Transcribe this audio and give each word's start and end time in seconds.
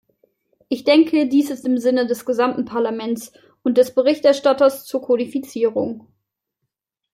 Ich 0.67 0.83
denke, 0.83 1.27
dies 1.27 1.51
ist 1.51 1.63
im 1.63 1.77
Sinne 1.77 2.07
des 2.07 2.25
gesamten 2.25 2.65
Parlaments 2.65 3.33
und 3.61 3.77
des 3.77 3.93
Berichterstatters 3.93 4.83
zur 4.87 5.03
Kodifizierung. 5.03 6.07